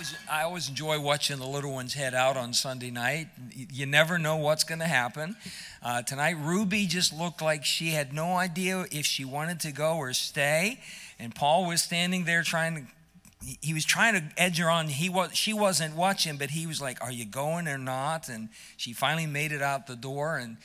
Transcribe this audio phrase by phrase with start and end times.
[0.00, 3.28] always, I always enjoy watching the little ones head out on Sunday night.
[3.52, 5.36] You never know what's going to happen.
[5.82, 9.98] Uh, tonight, Ruby just looked like she had no idea if she wanted to go
[9.98, 10.80] or stay,
[11.18, 12.82] and Paul was standing there trying to.
[13.60, 14.88] He was trying to edge her on.
[14.88, 18.48] He was, she wasn't watching, but he was like, "Are you going or not?" And
[18.78, 20.56] she finally made it out the door, and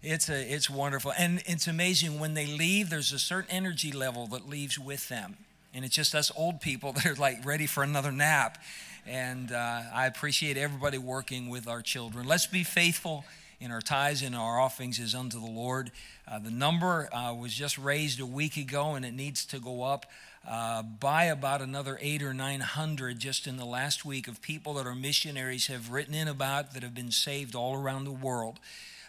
[0.00, 2.90] it's a, it's wonderful, and it's amazing when they leave.
[2.90, 5.38] There's a certain energy level that leaves with them
[5.76, 8.58] and it's just us old people that are like ready for another nap.
[9.06, 12.26] And uh, I appreciate everybody working with our children.
[12.26, 13.24] Let's be faithful
[13.60, 15.92] in our tithes and our offerings is unto the Lord.
[16.26, 19.82] Uh, the number uh, was just raised a week ago, and it needs to go
[19.84, 20.06] up.
[20.48, 24.74] Uh, by about another eight or nine hundred just in the last week of people
[24.74, 28.60] that our missionaries have written in about that have been saved all around the world.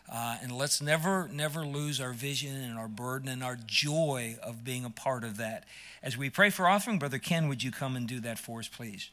[0.09, 4.63] Uh, and let's never, never lose our vision and our burden and our joy of
[4.63, 5.65] being a part of that.
[6.01, 8.67] As we pray for offering, Brother Ken, would you come and do that for us,
[8.69, 9.09] please?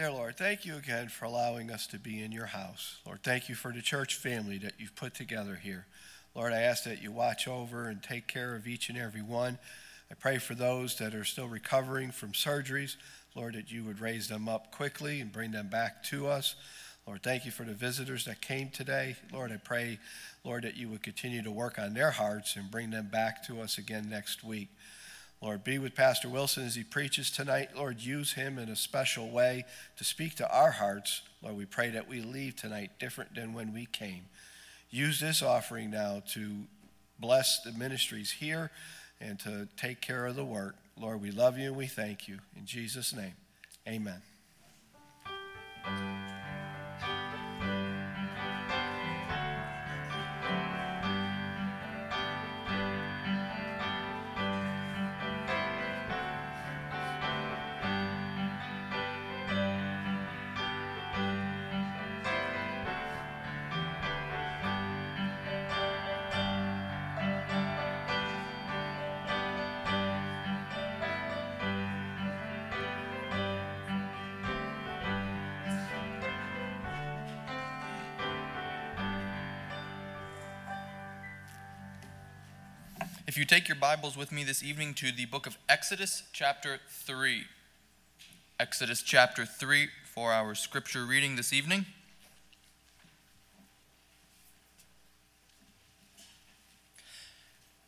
[0.00, 2.96] Dear Lord, thank you again for allowing us to be in your house.
[3.04, 5.84] Lord, thank you for the church family that you've put together here.
[6.34, 9.58] Lord, I ask that you watch over and take care of each and every one.
[10.10, 12.96] I pray for those that are still recovering from surgeries.
[13.36, 16.56] Lord, that you would raise them up quickly and bring them back to us.
[17.06, 19.16] Lord, thank you for the visitors that came today.
[19.32, 19.98] Lord, I pray,
[20.44, 23.60] Lord, that you would continue to work on their hearts and bring them back to
[23.60, 24.68] us again next week.
[25.40, 27.70] Lord, be with Pastor Wilson as he preaches tonight.
[27.74, 29.64] Lord, use him in a special way
[29.96, 31.22] to speak to our hearts.
[31.40, 34.24] Lord, we pray that we leave tonight different than when we came.
[34.90, 36.64] Use this offering now to
[37.18, 38.70] bless the ministries here
[39.20, 40.76] and to take care of the work.
[40.98, 42.38] Lord, we love you and we thank you.
[42.56, 43.34] In Jesus' name,
[43.86, 44.22] amen.
[83.50, 87.46] Take your Bibles with me this evening to the book of Exodus, chapter 3.
[88.60, 91.86] Exodus, chapter 3, for our scripture reading this evening.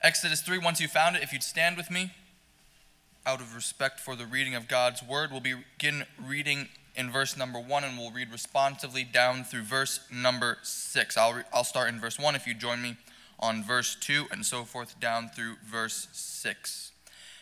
[0.02, 2.10] Exodus 3, once you found it, if you'd stand with me,
[3.24, 7.60] out of respect for the reading of God's word, we'll begin reading in verse number
[7.60, 11.16] 1 and we'll read responsively down through verse number 6.
[11.16, 12.96] I'll, re- I'll start in verse 1 if you join me
[13.42, 16.92] on verse 2 and so forth down through verse 6.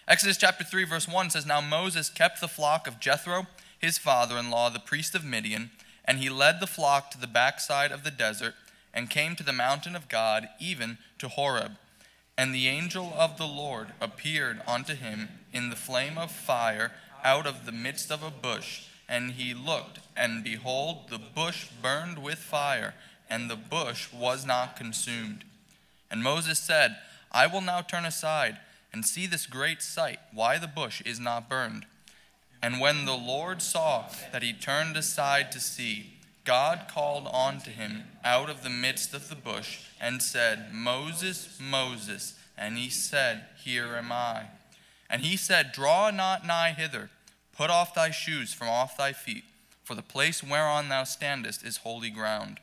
[0.09, 3.47] Exodus chapter 3, verse 1 says Now Moses kept the flock of Jethro,
[3.79, 5.71] his father in law, the priest of Midian,
[6.05, 8.55] and he led the flock to the backside of the desert
[8.93, 11.73] and came to the mountain of God, even to Horeb.
[12.37, 17.47] And the angel of the Lord appeared unto him in the flame of fire out
[17.47, 18.87] of the midst of a bush.
[19.09, 22.95] And he looked, and behold, the bush burned with fire,
[23.29, 25.45] and the bush was not consumed.
[26.11, 26.97] And Moses said,
[27.33, 28.59] I will now turn aside
[28.93, 31.87] and see this great sight, why the bush is not burned.
[32.63, 38.05] And when the Lord saw that he turned aside to see, God called unto him
[38.25, 42.35] out of the midst of the bush and said, Moses, Moses.
[42.59, 44.47] And he said, Here am I.
[45.09, 47.11] And he said, Draw not nigh hither,
[47.57, 49.45] put off thy shoes from off thy feet,
[49.85, 52.59] for the place whereon thou standest is holy ground.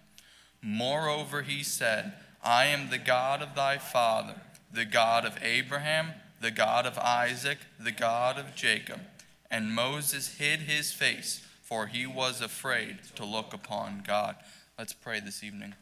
[0.62, 2.14] Moreover, he said,
[2.44, 4.36] I am the God of thy father,
[4.72, 9.02] the God of Abraham, the God of Isaac, the God of Jacob.
[9.50, 14.36] And Moses hid his face, for he was afraid to look upon God.
[14.78, 15.74] Let's pray this evening.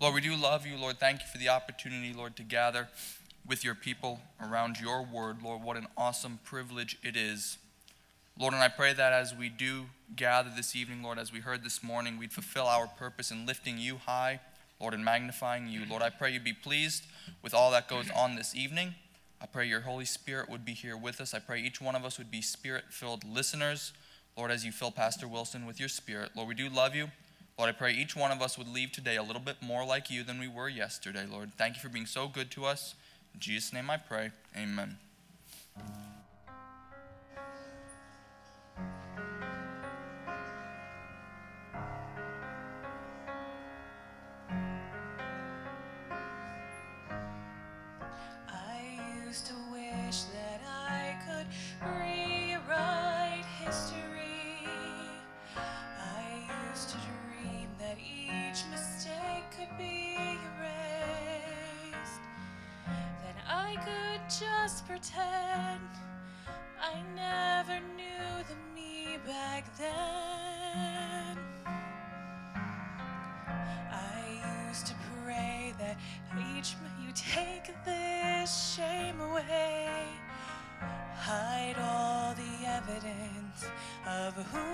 [0.00, 0.98] Lord, we do love you, Lord.
[0.98, 2.88] Thank you for the opportunity, Lord, to gather
[3.46, 5.42] with your people around your word.
[5.42, 7.58] Lord, what an awesome privilege it is.
[8.38, 9.86] Lord, and I pray that as we do
[10.16, 13.76] gather this evening, Lord, as we heard this morning, we'd fulfill our purpose in lifting
[13.76, 14.40] you high
[14.80, 15.82] Lord, in magnifying you.
[15.88, 17.04] Lord, I pray you be pleased
[17.42, 18.94] with all that goes on this evening.
[19.42, 21.34] I pray your Holy Spirit would be here with us.
[21.34, 23.92] I pray each one of us would be spirit filled listeners.
[24.36, 27.10] Lord, as you fill Pastor Wilson with your spirit, Lord, we do love you.
[27.58, 30.10] Lord, I pray each one of us would leave today a little bit more like
[30.10, 31.52] you than we were yesterday, Lord.
[31.58, 32.94] Thank you for being so good to us.
[33.34, 34.30] In Jesus' name I pray.
[34.56, 34.96] Amen.
[69.60, 71.38] Back then.
[73.92, 75.96] I used to pray that
[76.56, 79.88] each you take this shame away,
[81.14, 83.66] hide all the evidence
[84.06, 84.69] of who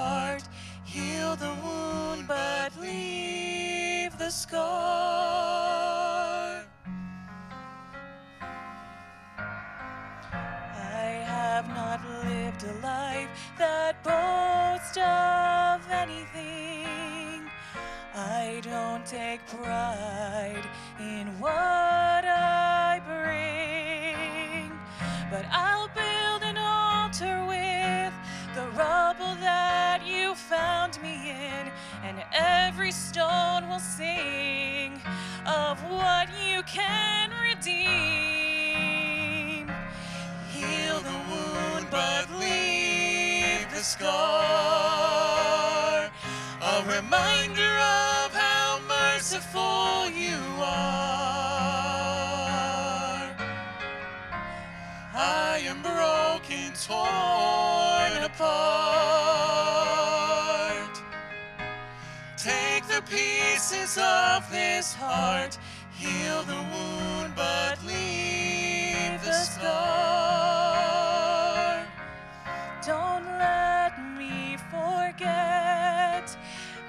[0.00, 0.44] heart,
[0.84, 4.62] heal the wound, but leave the scar.
[11.02, 17.50] I have not lived a life that boasts of anything.
[18.14, 20.66] I don't take pride
[20.98, 21.26] in
[32.80, 34.90] every stone will sing
[35.44, 36.39] of what you
[63.90, 65.58] pieces of this heart,
[65.96, 69.66] heal the wound, but leave the scar.
[72.86, 76.36] Don't let me forget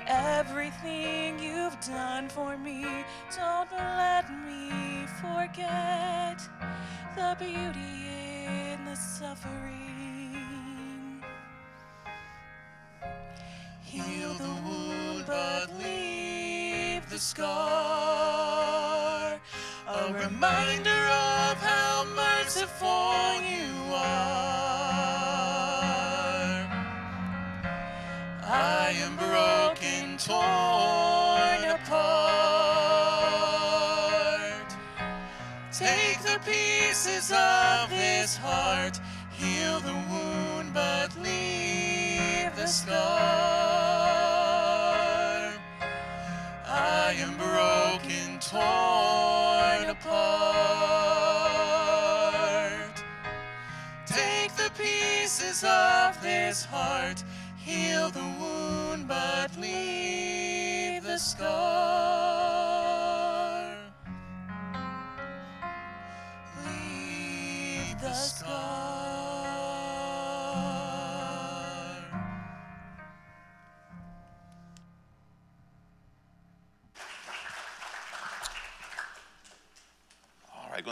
[0.08, 2.86] everything you've done for me.
[3.36, 6.40] Don't let me forget
[7.16, 8.08] the beauty
[8.74, 10.46] in the suffering.
[13.84, 16.11] Heal the wound, but leave
[17.22, 17.50] scar.
[19.88, 25.06] A reminder of how merciful you are.
[28.44, 32.32] I am broken, torn apart.
[35.72, 39.00] Take the pieces of this heart,
[39.32, 43.71] heal the wound, but leave the scar.
[47.12, 50.16] I am broken, torn apart.
[54.06, 57.22] Take the pieces of this heart,
[57.58, 62.31] heal the wound, but leave the scar.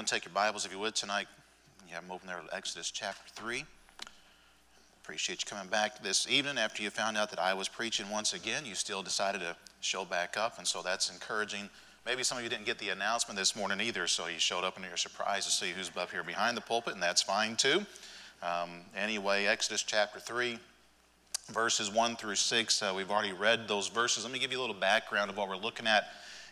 [0.09, 1.27] Take your Bibles if you would tonight.
[1.87, 3.63] You have them open there to Exodus chapter 3.
[5.03, 8.33] Appreciate you coming back this evening after you found out that I was preaching once
[8.33, 8.65] again.
[8.65, 11.69] You still decided to show back up, and so that's encouraging.
[12.07, 14.77] Maybe some of you didn't get the announcement this morning either, so you showed up
[14.77, 17.85] and you're surprised to see who's up here behind the pulpit, and that's fine too.
[18.41, 20.57] Um, anyway, Exodus chapter 3,
[21.51, 22.81] verses 1 through 6.
[22.81, 24.23] Uh, we've already read those verses.
[24.23, 26.05] Let me give you a little background of what we're looking at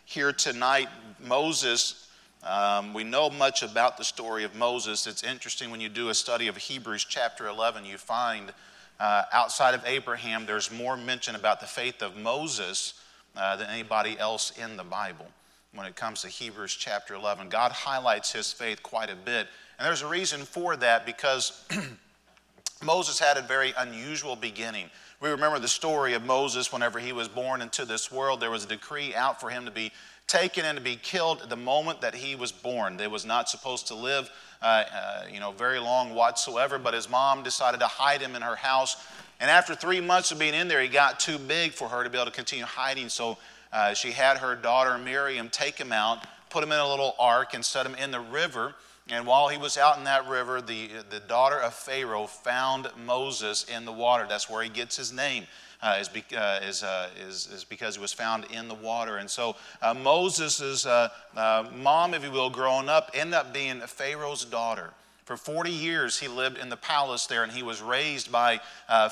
[0.04, 0.86] here tonight.
[1.18, 2.07] Moses
[2.44, 5.06] um, we know much about the story of Moses.
[5.06, 8.52] It's interesting when you do a study of Hebrews chapter 11, you find
[9.00, 12.94] uh, outside of Abraham, there's more mention about the faith of Moses
[13.36, 15.26] uh, than anybody else in the Bible.
[15.72, 19.46] When it comes to Hebrews chapter 11, God highlights his faith quite a bit.
[19.78, 21.64] And there's a reason for that because
[22.82, 24.90] Moses had a very unusual beginning.
[25.20, 28.40] We remember the story of Moses whenever he was born into this world.
[28.40, 29.92] There was a decree out for him to be
[30.28, 32.96] taken and to be killed the moment that he was born.
[32.96, 34.30] They was not supposed to live,
[34.62, 36.78] uh, uh, you know, very long whatsoever.
[36.78, 39.04] But his mom decided to hide him in her house.
[39.40, 42.10] And after three months of being in there, he got too big for her to
[42.10, 43.08] be able to continue hiding.
[43.08, 43.38] So
[43.72, 47.54] uh, she had her daughter Miriam take him out, put him in a little ark,
[47.54, 48.74] and set him in the river.
[49.10, 53.64] And while he was out in that river, the, the daughter of Pharaoh found Moses
[53.64, 54.26] in the water.
[54.28, 55.46] That's where he gets his name.
[55.80, 59.18] Uh, is, be, uh, is, uh, is, is, because he was found in the water.
[59.18, 63.80] And so uh, Moses' uh, uh, mom, if you will, growing up, ended up being
[63.82, 64.90] Pharaoh's daughter.
[65.24, 68.60] For 40 years, he lived in the palace there, and he was raised by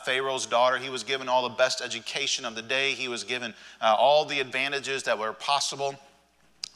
[0.05, 0.79] Pharaoh's daughter.
[0.79, 4.41] He was given all the best education of the day, he was given all the
[4.41, 5.95] advantages that were possible.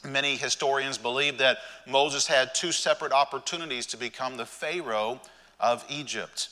[0.07, 1.57] Many historians believe that
[1.87, 5.19] Moses had two separate opportunities to become the Pharaoh
[5.59, 6.49] of Egypt.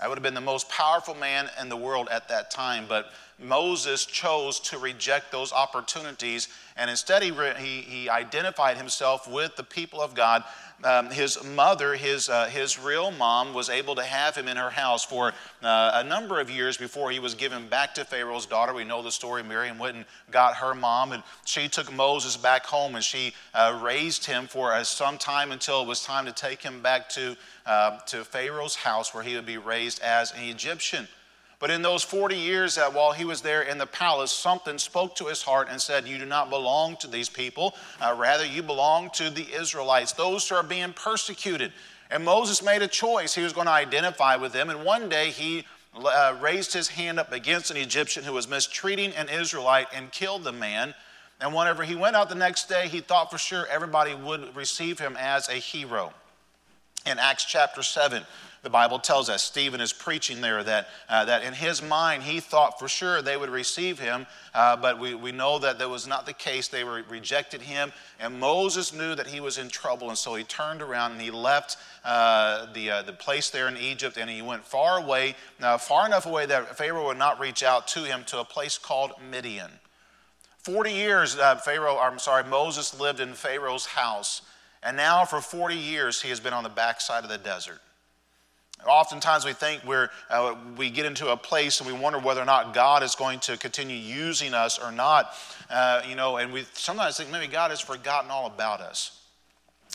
[0.00, 3.06] I would have been the most powerful man in the world at that time, but
[3.38, 9.62] Moses chose to reject those opportunities, and instead he, he, he identified himself with the
[9.62, 10.42] people of God
[10.84, 14.68] um, his mother, his, uh, his real mom, was able to have him in her
[14.68, 18.74] house for uh, a number of years before he was given back to Pharaoh's daughter.
[18.74, 19.42] We know the story.
[19.42, 23.80] Miriam went and got her mom, and she took Moses back home and she uh,
[23.82, 27.36] raised him for uh, some time until it was time to take him back to,
[27.64, 31.08] uh, to Pharaoh's house where he would be raised as an Egyptian.
[31.58, 35.16] But in those 40 years that while he was there in the palace, something spoke
[35.16, 37.74] to his heart and said, You do not belong to these people.
[38.00, 41.72] Uh, rather, you belong to the Israelites, those who are being persecuted.
[42.10, 43.34] And Moses made a choice.
[43.34, 44.68] He was going to identify with them.
[44.68, 49.12] And one day he uh, raised his hand up against an Egyptian who was mistreating
[49.12, 50.94] an Israelite and killed the man.
[51.40, 54.98] And whenever he went out the next day, he thought for sure everybody would receive
[54.98, 56.12] him as a hero.
[57.06, 58.24] In Acts chapter 7,
[58.66, 59.44] the Bible tells us.
[59.44, 63.36] Stephen is preaching there that, uh, that in his mind he thought for sure they
[63.36, 66.66] would receive him, uh, but we, we know that that was not the case.
[66.66, 70.42] They were, rejected him, and Moses knew that he was in trouble, and so he
[70.42, 74.42] turned around and he left uh, the, uh, the place there in Egypt and he
[74.42, 75.36] went far away,
[75.78, 79.12] far enough away that Pharaoh would not reach out to him to a place called
[79.30, 79.70] Midian.
[80.64, 84.42] 40 years, uh, Pharaoh, I'm sorry, Moses lived in Pharaoh's house.
[84.82, 87.78] And now, for 40 years, he has been on the backside of the desert.
[88.84, 92.44] Oftentimes we think we're, uh, we get into a place and we wonder whether or
[92.44, 95.32] not God is going to continue using us or not.
[95.70, 99.22] Uh, you know, and we sometimes think maybe God has forgotten all about us.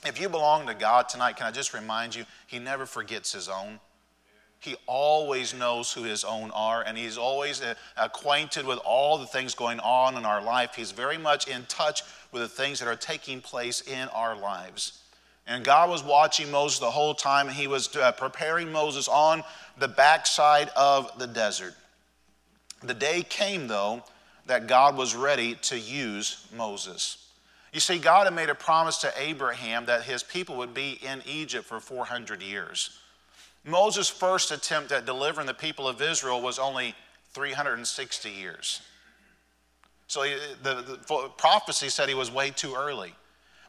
[0.06, 3.48] If you belong to God tonight, can I just remind you, He never forgets His
[3.48, 3.80] own.
[4.60, 9.28] He always knows who His own are, and He's always uh, acquainted with all the
[9.28, 10.76] things going on in our life.
[10.76, 15.01] He's very much in touch with the things that are taking place in our lives.
[15.52, 19.44] And God was watching Moses the whole time, and he was uh, preparing Moses on
[19.78, 21.74] the backside of the desert.
[22.82, 24.02] The day came, though,
[24.46, 27.18] that God was ready to use Moses.
[27.74, 31.22] You see, God had made a promise to Abraham that his people would be in
[31.26, 32.98] Egypt for 400 years.
[33.66, 36.96] Moses' first attempt at delivering the people of Israel was only
[37.34, 38.82] 360 years.
[40.08, 40.24] So
[40.64, 43.14] the, the prophecy said he was way too early.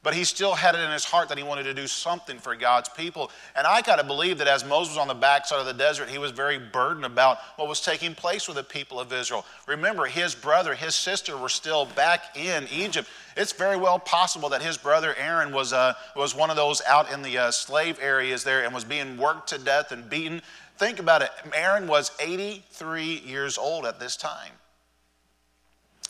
[0.03, 2.57] But he still had it in his heart that he wanted to do something for
[2.57, 3.31] God's people.
[3.55, 6.09] And I got to believe that as Moses was on the backside of the desert,
[6.09, 9.47] he was very burdened about what was taking place with the people of Israel.
[9.69, 13.09] Remember, his brother, his sister were still back in Egypt.
[13.37, 17.13] It's very well possible that his brother Aaron was, uh, was one of those out
[17.13, 20.43] in the uh, slave areas there and was being worked to death and beaten.
[20.79, 21.31] Think about it.
[21.55, 24.51] Aaron was 83 years old at this time.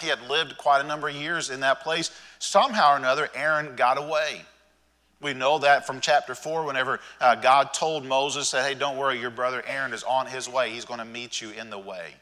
[0.02, 2.10] He had lived quite a number of years in that place.
[2.38, 4.42] Somehow or another, Aaron got away.
[5.22, 9.20] We know that from chapter 4, whenever uh, God told Moses that, hey, don't worry,
[9.20, 10.70] your brother Aaron is on his way.
[10.70, 12.14] He's going to meet you in the way.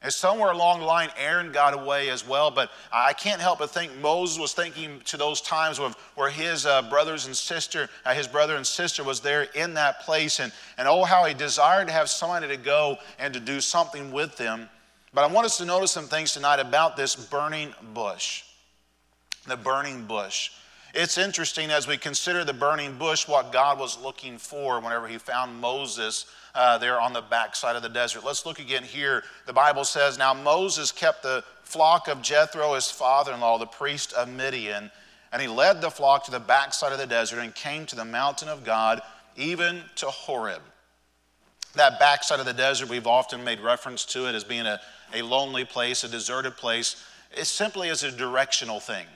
[0.00, 2.52] And somewhere along the line, Aaron got away as well.
[2.52, 6.66] But I can't help but think Moses was thinking to those times where, where his
[6.66, 10.38] uh, brothers and sister, uh, his brother and sister was there in that place.
[10.38, 14.12] And, and oh, how he desired to have somebody to go and to do something
[14.12, 14.68] with them.
[15.18, 18.44] But I want us to notice some things tonight about this burning bush.
[19.48, 20.52] The burning bush.
[20.94, 25.18] It's interesting as we consider the burning bush what God was looking for whenever he
[25.18, 28.24] found Moses uh, there on the backside of the desert.
[28.24, 29.24] Let's look again here.
[29.46, 33.66] The Bible says, Now Moses kept the flock of Jethro, his father in law, the
[33.66, 34.88] priest of Midian,
[35.32, 38.04] and he led the flock to the backside of the desert and came to the
[38.04, 39.02] mountain of God,
[39.34, 40.62] even to Horeb.
[41.74, 44.80] That backside of the desert, we've often made reference to it as being a
[45.14, 47.04] a lonely place, a deserted place.
[47.36, 49.06] It simply is a directional thing.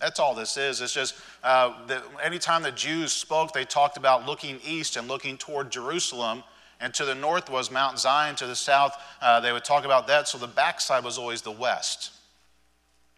[0.00, 0.80] That's all this is.
[0.80, 5.38] It's just uh, that anytime the Jews spoke, they talked about looking east and looking
[5.38, 6.42] toward Jerusalem.
[6.80, 8.34] And to the north was Mount Zion.
[8.36, 10.28] To the south, uh, they would talk about that.
[10.28, 12.10] So the backside was always the west.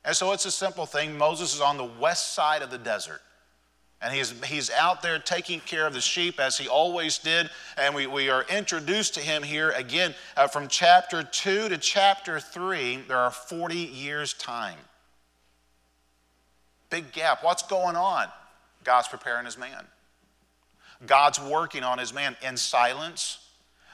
[0.05, 1.19] And so it's a simple thing.
[1.19, 3.21] Moses is on the west side of the desert.
[4.03, 7.49] And he's, he's out there taking care of the sheep as he always did.
[7.79, 12.39] And we, we are introduced to him here again uh, from chapter 2 to chapter
[12.39, 13.05] 3.
[13.09, 14.79] There are 40 years' time.
[16.91, 17.43] Big gap.
[17.43, 18.29] What's going on?
[18.85, 19.85] God's preparing his man.
[21.07, 23.39] God's working on his man in silence.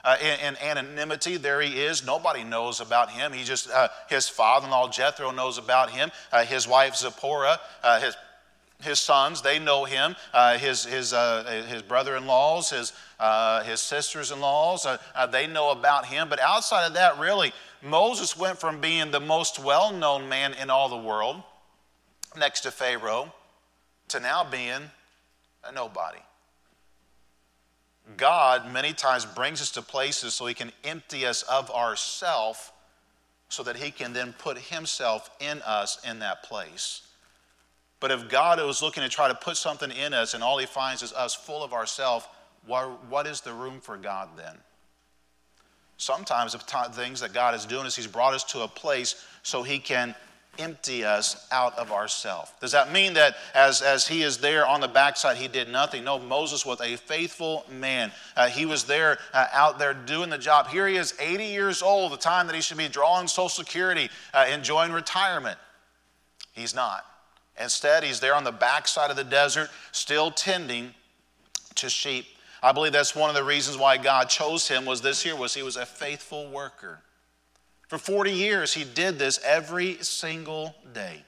[0.05, 2.05] Uh, in, in, anonymity, there he is.
[2.05, 3.33] Nobody knows about him.
[3.33, 6.11] He just, uh, his father in law Jethro knows about him.
[6.33, 8.17] Uh, his wife Zipporah, uh, his
[8.81, 10.17] his sons, they know him.
[10.33, 14.99] Uh, his his, uh, his brother in laws, his, uh, his sisters in laws, uh,
[15.15, 16.29] uh, they know about him.
[16.29, 17.53] But outside of that, really,
[17.83, 21.43] Moses went from being the most well known man in all the world,
[22.37, 23.33] next to Pharaoh,
[24.09, 24.91] to now being
[25.65, 26.19] a nobody.
[28.17, 32.73] God many times brings us to places so he can empty us of ourself
[33.49, 37.03] so that he can then put himself in us in that place.
[38.03, 40.67] But if God is looking to try to put something in us and all he
[40.67, 42.27] finds is us full of ourselves,
[42.67, 44.57] what is the room for God then?
[45.99, 46.59] Sometimes the
[46.93, 50.17] things that God is doing is he's brought us to a place so he can
[50.59, 52.51] empty us out of ourselves.
[52.61, 56.03] Does that mean that as, as he is there on the backside, he did nothing?
[56.03, 58.11] No, Moses was a faithful man.
[58.37, 60.67] Uh, he was there uh, out there doing the job.
[60.67, 64.11] Here he is, 80 years old, the time that he should be drawing Social Security,
[64.35, 65.57] uh, enjoying retirement.
[66.53, 67.05] He's not.
[67.61, 70.95] Instead, he's there on the backside of the desert, still tending
[71.75, 72.27] to sheep.
[72.63, 75.55] I believe that's one of the reasons why God chose him was this here was
[75.55, 77.01] he was a faithful worker.
[77.89, 81.25] For 40 years he did this every single day.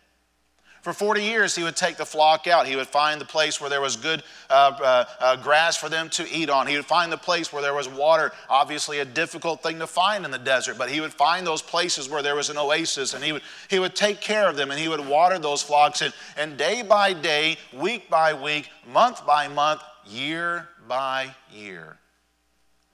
[0.84, 2.66] For 40 years, he would take the flock out.
[2.66, 6.10] He would find the place where there was good uh, uh, uh, grass for them
[6.10, 6.66] to eat on.
[6.66, 10.26] He would find the place where there was water, obviously a difficult thing to find
[10.26, 13.24] in the desert, but he would find those places where there was an oasis and
[13.24, 16.02] he would, he would take care of them and he would water those flocks.
[16.02, 21.96] And, and day by day, week by week, month by month, year by year,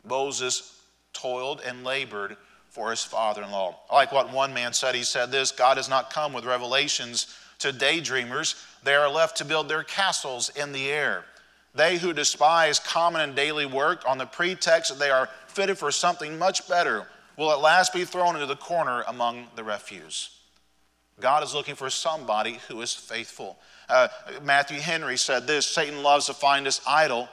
[0.04, 0.80] Moses
[1.12, 2.36] toiled and labored
[2.68, 3.80] for his father in law.
[3.90, 4.94] I like what one man said.
[4.94, 9.44] He said this God has not come with revelations to daydreamers, they are left to
[9.44, 11.24] build their castles in the air.
[11.74, 15.90] They who despise common and daily work on the pretext that they are fitted for
[15.90, 20.30] something much better will at last be thrown into the corner among the refuse.
[21.20, 23.58] God is looking for somebody who is faithful.
[23.88, 24.08] Uh,
[24.42, 27.28] Matthew Henry said this Satan loves to find us idle.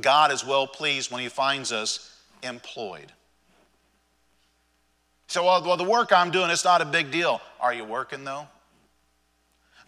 [0.00, 3.12] God is well pleased when he finds us employed.
[5.28, 7.40] So, well, the work I'm doing, it's not a big deal.
[7.60, 8.46] Are you working though?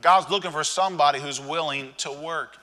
[0.00, 2.56] God's looking for somebody who's willing to work.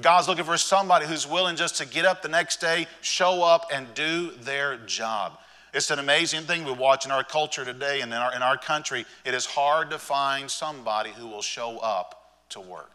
[0.00, 3.70] God's looking for somebody who's willing just to get up the next day, show up,
[3.72, 5.38] and do their job.
[5.74, 8.56] It's an amazing thing we watch in our culture today and in our, in our
[8.56, 9.04] country.
[9.24, 12.92] It is hard to find somebody who will show up to work.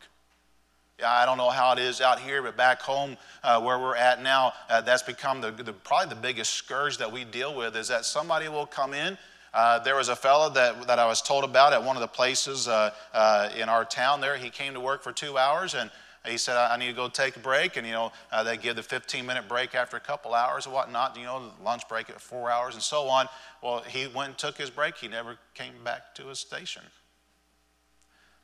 [1.00, 3.96] Yeah, I don't know how it is out here, but back home uh, where we're
[3.96, 7.76] at now, uh, that's become the, the, probably the biggest scourge that we deal with
[7.76, 9.17] is that somebody will come in
[9.54, 12.08] uh, there was a fellow that, that I was told about at one of the
[12.08, 14.36] places uh, uh, in our town there.
[14.36, 15.92] He came to work for two hours and
[16.26, 17.78] he said, I need to go take a break.
[17.78, 20.74] And, you know, uh, they give the 15 minute break after a couple hours and
[20.74, 23.28] whatnot, you know, lunch break at four hours and so on.
[23.62, 24.96] Well, he went and took his break.
[24.96, 26.82] He never came back to his station.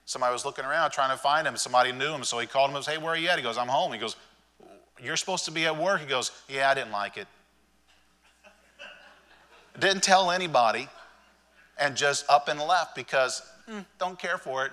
[0.05, 1.55] Somebody was looking around trying to find him.
[1.55, 2.23] Somebody knew him.
[2.23, 3.37] So he called him and said, Hey, where are you at?
[3.37, 3.93] He goes, I'm home.
[3.93, 4.15] He goes,
[5.01, 6.01] You're supposed to be at work.
[6.01, 7.27] He goes, Yeah, I didn't like it.
[9.79, 10.87] Didn't tell anybody
[11.79, 14.71] and just up and left because mm, don't care for it.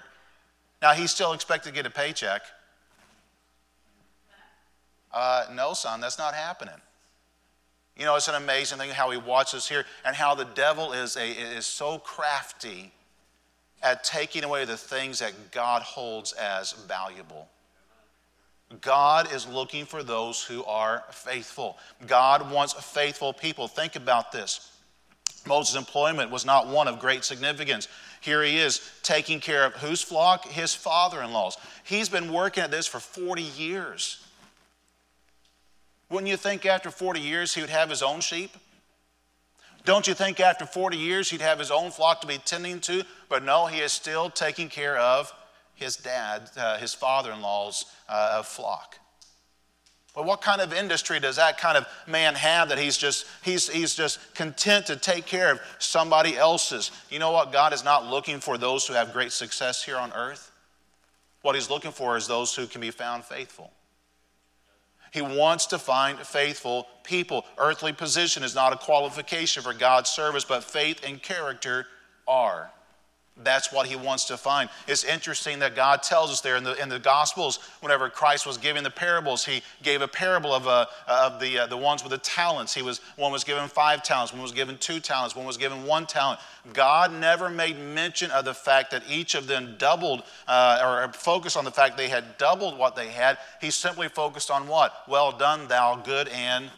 [0.82, 2.42] Now, he's still expected to get a paycheck.
[5.12, 6.74] Uh, no, son, that's not happening.
[7.96, 11.16] You know, it's an amazing thing how he watches here and how the devil is,
[11.16, 12.92] a, is so crafty
[13.82, 17.48] at taking away the things that God holds as valuable.
[18.80, 21.78] God is looking for those who are faithful.
[22.06, 23.68] God wants faithful people.
[23.68, 24.75] Think about this.
[25.46, 27.88] Moses' employment was not one of great significance.
[28.20, 30.46] Here he is taking care of whose flock?
[30.46, 31.56] His father in law's.
[31.84, 34.24] He's been working at this for 40 years.
[36.10, 38.50] Wouldn't you think after 40 years he would have his own sheep?
[39.84, 43.04] Don't you think after 40 years he'd have his own flock to be tending to?
[43.28, 45.32] But no, he is still taking care of
[45.74, 48.98] his dad, uh, his father in law's uh, flock.
[50.16, 53.68] But what kind of industry does that kind of man have that he's just he's
[53.68, 56.90] he's just content to take care of somebody else's?
[57.10, 57.52] You know what?
[57.52, 60.50] God is not looking for those who have great success here on earth.
[61.42, 63.70] What he's looking for is those who can be found faithful.
[65.12, 67.44] He wants to find faithful people.
[67.58, 71.86] Earthly position is not a qualification for God's service, but faith and character
[72.26, 72.70] are.
[73.42, 74.70] That's what he wants to find.
[74.88, 78.56] It's interesting that God tells us there in the, in the Gospels, whenever Christ was
[78.56, 82.12] giving the parables, he gave a parable of, uh, of the, uh, the ones with
[82.12, 82.72] the talents.
[82.72, 85.84] He was, one was given five talents, one was given two talents, one was given
[85.84, 86.40] one talent.
[86.72, 91.58] God never made mention of the fact that each of them doubled uh, or focused
[91.58, 93.36] on the fact they had doubled what they had.
[93.60, 94.94] He simply focused on what?
[95.06, 96.70] Well done, thou good and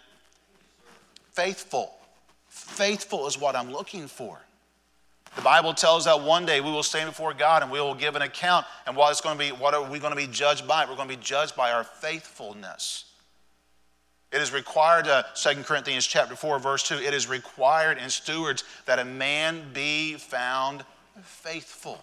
[1.31, 1.95] faithful.
[2.49, 4.41] Faithful is what I'm looking for.
[5.39, 8.17] The Bible tells that one day we will stand before God and we will give
[8.17, 8.67] an account.
[8.89, 10.85] And what it's going to be, what are we going to be judged by?
[10.85, 13.05] We're going to be judged by our faithfulness.
[14.33, 18.65] It is required, uh, 2 Corinthians chapter 4, verse 2, it is required in stewards
[18.87, 20.85] that a man be found
[21.23, 22.03] faithful.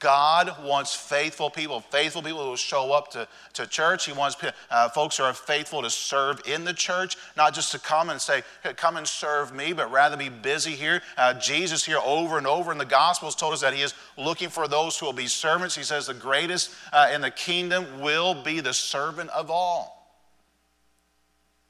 [0.00, 4.06] God wants faithful people, faithful people who will show up to, to church.
[4.06, 4.34] He wants
[4.70, 8.18] uh, folks who are faithful to serve in the church, not just to come and
[8.18, 8.42] say,
[8.76, 11.02] come and serve me, but rather be busy here.
[11.18, 14.48] Uh, Jesus here over and over in the Gospels told us that he is looking
[14.48, 15.76] for those who will be servants.
[15.76, 20.16] He says the greatest uh, in the kingdom will be the servant of all.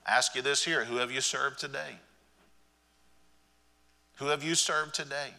[0.06, 1.98] ask you this here who have you served today?
[4.18, 5.30] Who have you served today?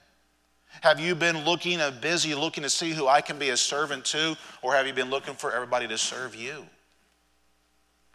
[0.82, 4.06] Have you been looking, uh, busy looking to see who I can be a servant
[4.06, 6.66] to, or have you been looking for everybody to serve you?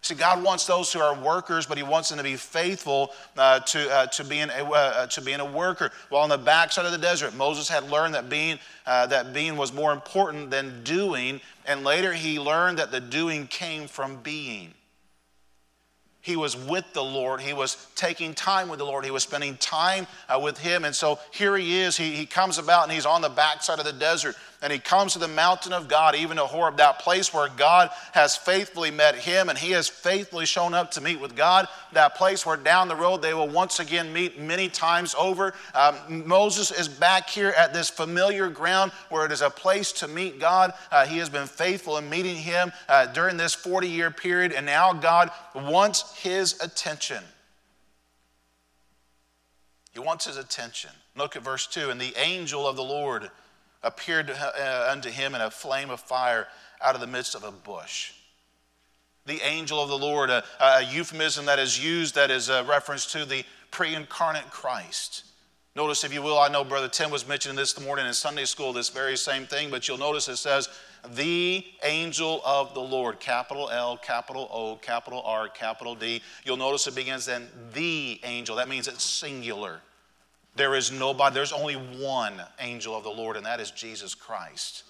[0.03, 3.61] See, God wants those who are workers, but He wants them to be faithful uh,
[3.61, 5.91] to, uh, to, being a, uh, to being a worker.
[6.09, 9.57] While on the backside of the desert, Moses had learned that being, uh, that being
[9.57, 14.75] was more important than doing, and later he learned that the doing came from being
[16.27, 17.41] he was with the Lord.
[17.41, 19.05] He was taking time with the Lord.
[19.05, 20.85] He was spending time uh, with Him.
[20.85, 21.97] And so here he is.
[21.97, 25.13] He, he comes about and he's on the backside of the desert and he comes
[25.13, 29.15] to the mountain of God, even to Horeb, that place where God has faithfully met
[29.15, 32.89] him and he has faithfully shown up to meet with God, that place where down
[32.89, 35.55] the road they will once again meet many times over.
[35.75, 40.09] Um, Moses is back here at this familiar ground where it is a place to
[40.09, 40.73] meet God.
[40.91, 44.67] Uh, he has been faithful in meeting him uh, during this 40 year period, and
[44.67, 47.23] now God wants his attention.
[49.93, 50.91] He wants his attention.
[51.17, 53.31] Look at verse 2 And the angel of the Lord
[53.87, 56.49] appeared uh, unto him in a flame of fire
[56.83, 58.13] out of the midst of a bush.
[59.25, 63.11] The angel of the Lord, a, a euphemism that is used that is a reference
[63.13, 65.25] to the pre incarnate Christ.
[65.75, 68.73] Notice, if you will, I know Brother Tim was mentioning this morning in Sunday school,
[68.73, 70.71] this very same thing, but you'll notice it says,
[71.15, 76.23] the angel of the Lord, capital L, capital O, capital R, capital D.
[76.45, 78.57] You'll notice it begins then, the angel.
[78.57, 79.81] That means it's singular.
[80.57, 84.85] There is nobody, there's only one angel of the Lord, and that is Jesus Christ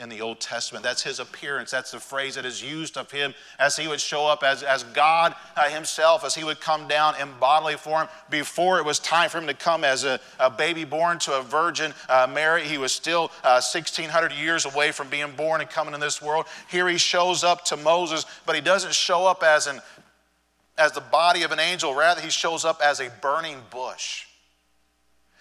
[0.00, 0.82] in the Old Testament.
[0.82, 1.70] That's his appearance.
[1.70, 4.82] That's the phrase that is used of him as he would show up as, as
[4.84, 8.08] God uh, himself, as he would come down in bodily form.
[8.30, 11.42] Before it was time for him to come as a, a baby born to a
[11.42, 15.92] virgin uh, Mary, he was still uh, 1,600 years away from being born and coming
[15.92, 16.46] in this world.
[16.70, 19.80] Here he shows up to Moses, but he doesn't show up as, an,
[20.78, 21.94] as the body of an angel.
[21.94, 24.24] Rather, he shows up as a burning bush.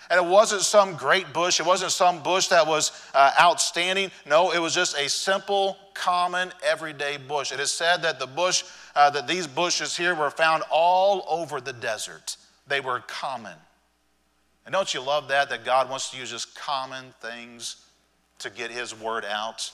[0.10, 4.10] And it wasn't some great bush, it wasn't some bush that was uh, outstanding.
[4.26, 7.52] No, it was just a simple, common, everyday bush.
[7.52, 8.64] It is said that the bush,
[8.96, 13.56] uh, that these bushes here were found all over the desert, they were common.
[14.66, 15.50] And don't you love that?
[15.50, 17.78] That God wants to use just common things
[18.40, 19.72] to get His word out.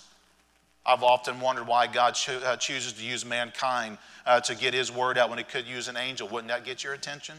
[0.86, 4.92] I've often wondered why God cho- uh, chooses to use mankind uh, to get His
[4.92, 6.28] word out when He could use an angel.
[6.28, 7.36] Wouldn't that get your attention?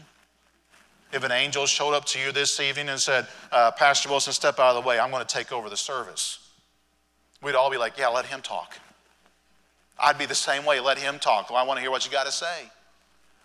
[1.13, 4.59] If an angel showed up to you this evening and said, uh, Pastor Wilson, step
[4.59, 6.39] out of the way, I'm going to take over the service,
[7.41, 8.77] we'd all be like, Yeah, let him talk.
[9.99, 11.49] I'd be the same way, let him talk.
[11.49, 12.69] Well, I want to hear what you got to say.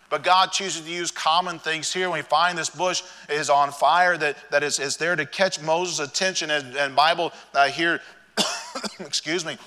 [0.09, 2.07] But God chooses to use common things here.
[2.09, 5.59] When we find this bush is on fire, that, that is, is there to catch
[5.59, 6.51] Moses' attention.
[6.51, 7.99] And, and Bible uh, here,
[8.99, 9.57] excuse me,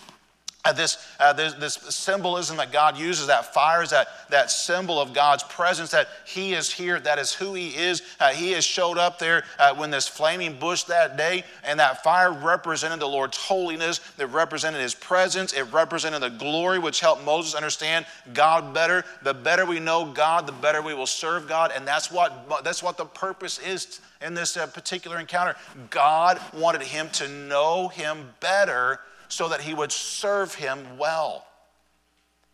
[0.67, 5.01] uh, this, uh, this, this, symbolism that God uses, that fire is that, that symbol
[5.01, 8.03] of God's presence, that He is here, that is who He is.
[8.19, 12.03] Uh, he has showed up there uh, when this flaming bush that day, and that
[12.03, 17.25] fire represented the Lord's holiness, it represented His presence, it represented the glory which helped
[17.25, 19.05] Moses understand God better.
[19.23, 22.83] The better we know God, the better we will serve God, and that's what, that's
[22.83, 25.55] what the purpose is in this uh, particular encounter.
[25.91, 31.47] God wanted him to know Him better so that he would serve him well.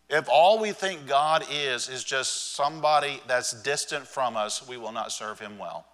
[0.09, 4.91] If all we think God is is just somebody that's distant from us, we will
[4.91, 5.85] not serve him well.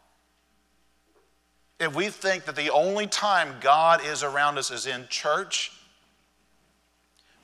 [1.79, 5.71] If we think that the only time God is around us is in church,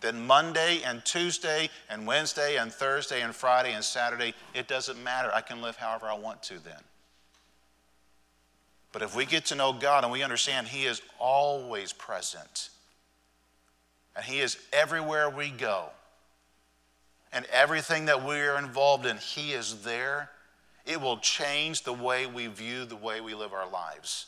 [0.01, 5.31] then Monday and Tuesday and Wednesday and Thursday and Friday and Saturday, it doesn't matter.
[5.33, 6.81] I can live however I want to then.
[8.91, 12.69] But if we get to know God and we understand He is always present,
[14.15, 15.89] and He is everywhere we go,
[17.33, 20.29] and everything that we are involved in, He is there,
[20.85, 24.27] it will change the way we view the way we live our lives.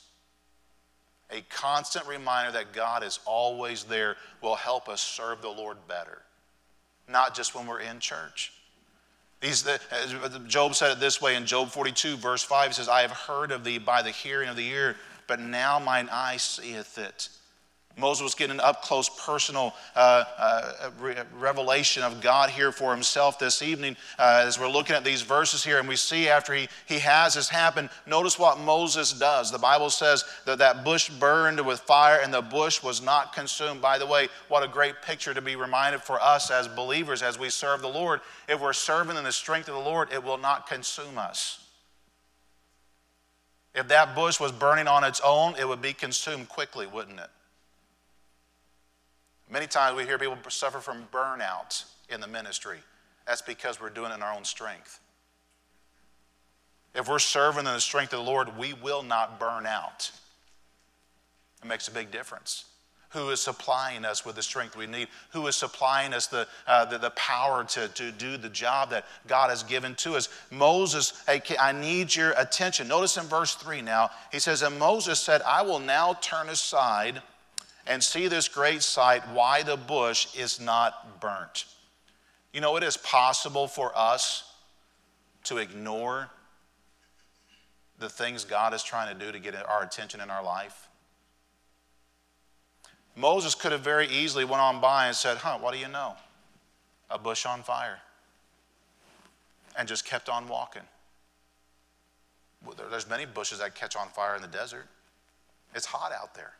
[1.30, 6.21] A constant reminder that God is always there will help us serve the Lord better,
[7.08, 8.54] not just when we're in church.
[9.41, 9.80] These, the,
[10.47, 12.69] Job said it this way in Job 42, verse 5.
[12.69, 14.95] He says, I have heard of thee by the hearing of the ear,
[15.28, 17.30] but now mine eye seeth it.
[17.97, 22.93] Moses was getting an up close, personal uh, uh, re- revelation of God here for
[22.93, 25.79] himself this evening uh, as we're looking at these verses here.
[25.79, 29.51] And we see after he, he has this happen, notice what Moses does.
[29.51, 33.81] The Bible says that that bush burned with fire and the bush was not consumed.
[33.81, 37.39] By the way, what a great picture to be reminded for us as believers as
[37.39, 38.21] we serve the Lord.
[38.47, 41.63] If we're serving in the strength of the Lord, it will not consume us.
[43.73, 47.29] If that bush was burning on its own, it would be consumed quickly, wouldn't it?
[49.49, 52.79] Many times we hear people suffer from burnout in the ministry.
[53.25, 54.99] That's because we're doing it in our own strength.
[56.95, 60.12] If we're serving in the strength of the Lord, we will not burn out.
[61.62, 62.65] It makes a big difference.
[63.12, 65.07] Who is supplying us with the strength we need?
[65.31, 69.05] Who is supplying us the, uh, the, the, power to, to do the job that
[69.27, 70.27] God has given to us?
[70.51, 72.88] Moses, hey, I need your attention.
[72.88, 77.21] Notice in verse 3 now, he says, And Moses said, I will now turn aside
[77.88, 81.65] and see this great sight, why the bush is not burnt.
[82.54, 84.43] You know, it is possible for us
[85.45, 86.30] to ignore
[88.00, 90.89] the things God is trying to do to get our attention in our life.
[93.15, 96.15] Moses could have very easily went on by and said, "Huh, what do you know?
[97.10, 98.02] A bush on fire."
[99.76, 100.88] And just kept on walking.
[102.76, 104.88] There's many bushes that catch on fire in the desert.
[105.73, 106.56] It's hot out there.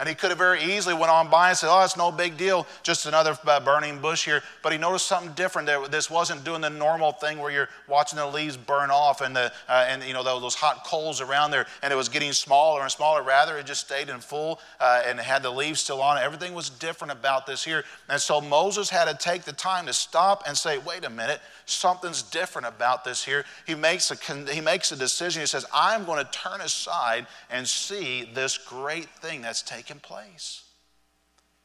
[0.00, 2.38] And he could have very easily went on by and said, "Oh, it's no big
[2.38, 5.66] deal, just another uh, burning bush here." But he noticed something different.
[5.66, 9.36] There, this wasn't doing the normal thing where you're watching the leaves burn off and
[9.36, 12.80] the uh, and you know those hot coals around there, and it was getting smaller
[12.80, 13.22] and smaller.
[13.22, 16.16] Rather, it just stayed in full uh, and had the leaves still on.
[16.16, 19.92] Everything was different about this here, and so Moses had to take the time to
[19.92, 24.14] stop and say, "Wait a minute, something's different about this here." He makes a
[24.52, 25.40] he makes a decision.
[25.40, 30.00] He says, "I'm going to turn aside and see this great thing that's taking." taking
[30.00, 30.62] place.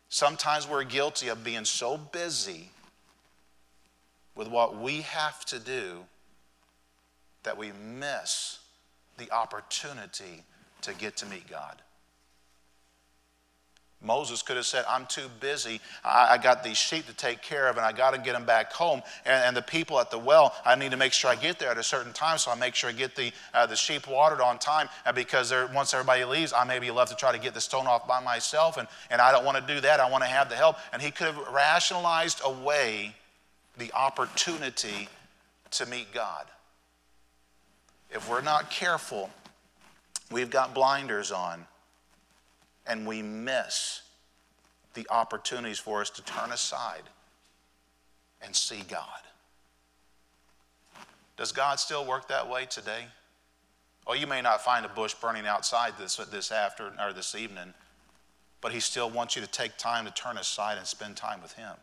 [0.09, 2.69] Sometimes we're guilty of being so busy
[4.35, 6.05] with what we have to do
[7.43, 8.59] that we miss
[9.17, 10.43] the opportunity
[10.81, 11.81] to get to meet God.
[14.01, 15.81] Moses could have said, I'm too busy.
[16.03, 18.45] I, I got these sheep to take care of, and I got to get them
[18.45, 19.01] back home.
[19.25, 21.71] And, and, the people at the well, I need to make sure I get there
[21.71, 24.41] at a certain time, so I make sure I get the, uh, the sheep watered
[24.41, 24.89] on time.
[25.15, 28.07] Because once everybody leaves, I may be left to try to get the stone off
[28.07, 29.99] by myself, and, and I don't want to do that.
[29.99, 30.77] I want to have the help.
[30.93, 33.15] And he could have rationalized away
[33.77, 35.09] the opportunity
[35.71, 36.45] to meet God.
[38.11, 39.29] If we're not careful,
[40.31, 41.65] we've got blinders on
[42.87, 44.01] and we miss
[44.93, 47.03] the opportunities for us to turn aside
[48.41, 49.21] and see God.
[51.37, 53.05] Does God still work that way today?
[54.07, 57.73] Oh, you may not find a bush burning outside this, this after or this evening,
[58.61, 61.53] but He still wants you to take time to turn aside and spend time with
[61.53, 61.73] Him.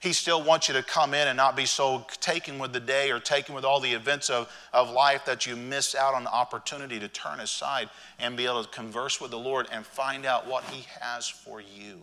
[0.00, 3.10] He still wants you to come in and not be so taken with the day
[3.10, 6.32] or taken with all the events of, of life that you miss out on the
[6.32, 10.46] opportunity to turn aside and be able to converse with the Lord and find out
[10.46, 12.00] what He has for you.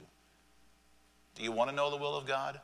[1.35, 2.59] Do you want to know the will of God?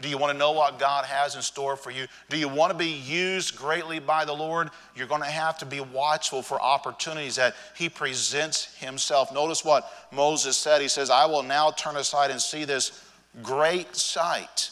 [0.00, 2.06] Do you want to know what God has in store for you?
[2.28, 4.70] Do you want to be used greatly by the Lord?
[4.94, 9.32] You're going to have to be watchful for opportunities that He presents Himself.
[9.34, 10.80] Notice what Moses said.
[10.80, 13.07] He says, I will now turn aside and see this
[13.42, 14.70] great sight.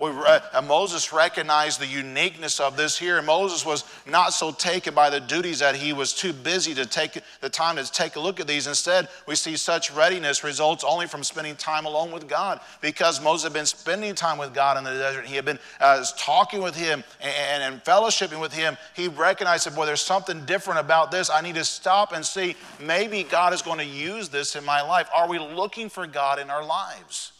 [0.00, 3.20] Uh, Moses recognized the uniqueness of this here.
[3.20, 7.18] Moses was not so taken by the duties that he was too busy to take
[7.42, 8.66] the time to take a look at these.
[8.66, 12.60] Instead, we see such readiness results only from spending time alone with God.
[12.80, 16.02] Because Moses had been spending time with God in the desert, he had been uh,
[16.16, 18.78] talking with him and, and, and fellowshipping with him.
[18.96, 21.28] He recognized that, boy, there's something different about this.
[21.28, 24.80] I need to stop and see maybe God is going to use this in my
[24.80, 25.10] life.
[25.14, 27.32] Are we looking for God in our lives?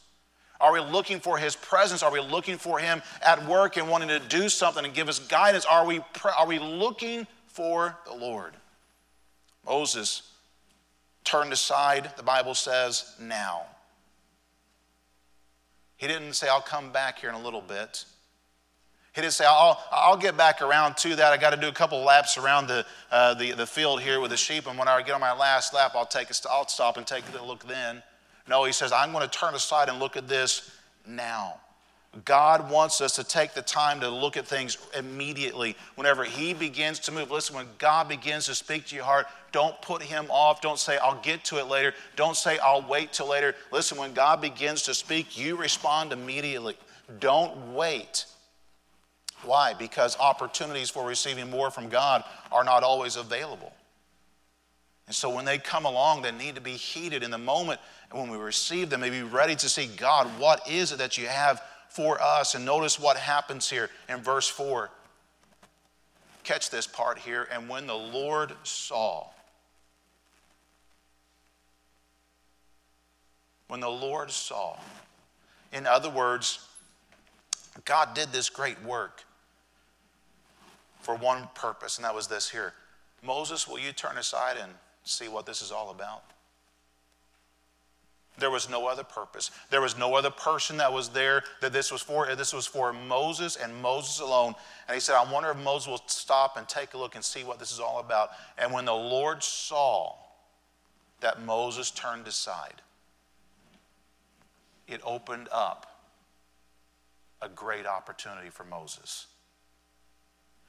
[0.61, 2.03] Are we looking for His presence?
[2.03, 5.19] Are we looking for Him at work and wanting to do something and give us
[5.19, 5.65] guidance?
[5.65, 6.01] Are we,
[6.39, 8.55] are we looking for the Lord?
[9.67, 10.23] Moses
[11.25, 13.63] turned aside, the Bible says, now.
[15.97, 18.05] He didn't say, I'll come back here in a little bit.
[19.13, 21.33] He didn't say, I'll, I'll get back around to that.
[21.33, 24.31] I got to do a couple laps around the, uh, the, the field here with
[24.31, 26.97] the sheep, and when I get on my last lap, I'll, take a, I'll stop
[26.97, 28.03] and take a look then.
[28.51, 31.61] No, he says, I'm going to turn aside and look at this now.
[32.25, 35.77] God wants us to take the time to look at things immediately.
[35.95, 39.81] Whenever He begins to move, listen, when God begins to speak to your heart, don't
[39.83, 40.61] put Him off.
[40.61, 41.95] Don't say, I'll get to it later.
[42.17, 43.55] Don't say, I'll wait till later.
[43.71, 46.77] Listen, when God begins to speak, you respond immediately.
[47.21, 48.27] Don't wait.
[49.45, 49.75] Why?
[49.75, 53.73] Because opportunities for receiving more from God are not always available.
[55.11, 57.81] And so when they come along, they need to be heeded in the moment.
[58.13, 61.19] And when we receive them, they be ready to see God, what is it that
[61.19, 62.55] you have for us.
[62.55, 64.89] And notice what happens here in verse 4.
[66.45, 67.49] Catch this part here.
[67.51, 69.27] And when the Lord saw,
[73.67, 74.79] when the Lord saw,
[75.73, 76.69] in other words,
[77.85, 79.25] God did this great work
[81.01, 82.75] for one purpose, and that was this here.
[83.25, 84.71] Moses, will you turn aside and
[85.05, 86.23] see what this is all about?
[88.39, 89.51] There was no other purpose.
[89.69, 92.35] There was no other person that was there that this was for.
[92.35, 94.55] This was for Moses and Moses alone.
[94.89, 97.45] And he said, I wonder if Moses will stop and take a look and see
[97.45, 98.31] what this is all about.
[98.57, 100.15] And when the Lord saw
[101.21, 102.81] that Moses turned aside,
[104.89, 105.87] it opened up
[107.43, 109.27] a great opportunity for Moses.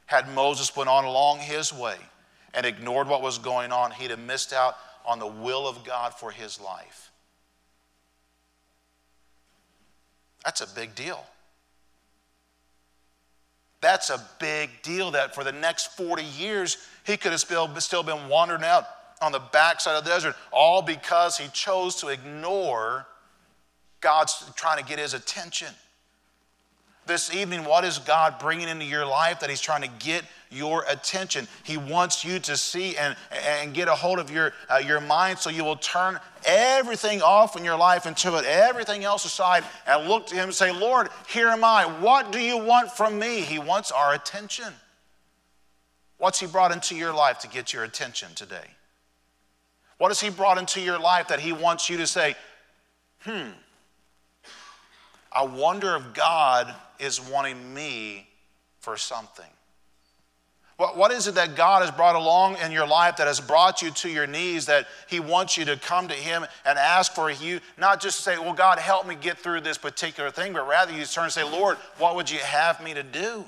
[0.07, 1.95] Had Moses went on along his way
[2.53, 6.13] and ignored what was going on, he'd have missed out on the will of God
[6.13, 7.11] for his life.
[10.43, 11.23] That's a big deal.
[13.81, 18.03] That's a big deal that for the next 40 years, he could have still, still
[18.03, 18.85] been wandering out
[19.21, 23.07] on the backside of the desert, all because he chose to ignore
[24.01, 25.67] God's trying to get his attention.
[27.11, 30.85] This evening, what is God bringing into your life that he's trying to get your
[30.87, 31.45] attention.
[31.61, 35.37] He wants you to see and, and get a hold of your, uh, your mind
[35.37, 40.07] so you will turn everything off in your life and put everything else aside and
[40.07, 41.83] look to Him and say, Lord, here am I.
[41.83, 43.41] What do you want from me?
[43.41, 44.71] He wants our attention.
[46.17, 48.67] What's He brought into your life to get your attention today?
[49.97, 52.35] What has He brought into your life that He wants you to say,
[53.25, 53.49] hmm,
[55.33, 58.27] I wonder if God is wanting me
[58.79, 59.45] for something?
[60.77, 63.83] What, what is it that God has brought along in your life that has brought
[63.83, 67.29] you to your knees that He wants you to come to Him and ask for
[67.29, 70.91] you, not just say, Well, God, help me get through this particular thing, but rather
[70.91, 73.45] you turn and say, Lord, what would you have me to do?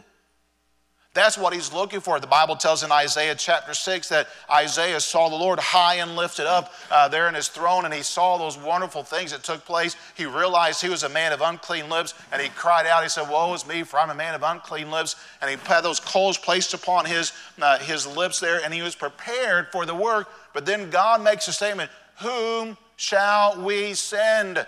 [1.14, 2.20] That's what he's looking for.
[2.20, 6.48] The Bible tells in Isaiah chapter 6 that Isaiah saw the Lord high and lifted
[6.48, 9.96] up uh, there in his throne, and he saw those wonderful things that took place.
[10.16, 13.04] He realized he was a man of unclean lips, and he cried out.
[13.04, 15.16] He said, Woe is me, for I'm a man of unclean lips.
[15.40, 18.96] And he had those coals placed upon his, uh, his lips there, and he was
[18.96, 20.30] prepared for the work.
[20.52, 24.66] But then God makes a statement Whom shall we send?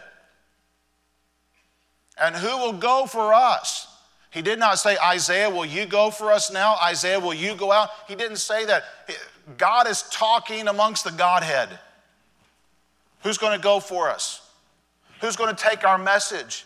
[2.21, 3.94] And who will go for us?
[4.35, 6.75] He did not say, Isaiah, will you go for us now?
[6.83, 7.87] Isaiah, will you go out?
[8.05, 8.83] He didn't say that.
[9.57, 11.69] God is talking amongst the Godhead.
[13.23, 14.45] Who's going to go for us?
[15.21, 16.65] Who's going to take our message?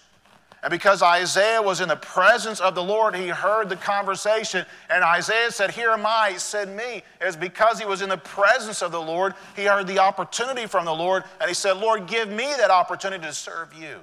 [0.64, 4.66] And because Isaiah was in the presence of the Lord, he heard the conversation.
[4.90, 7.04] And Isaiah said, Here am I, said me.
[7.22, 10.66] It was because he was in the presence of the Lord, he heard the opportunity
[10.66, 14.00] from the Lord, and he said, Lord, give me that opportunity to serve you.